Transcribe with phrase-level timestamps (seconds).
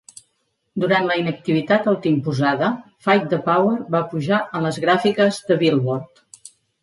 [0.83, 2.69] Durant la inactivitat autoimposada,
[3.07, 6.25] "Fight the Power" va pujar a les gràfiques de "Billboard".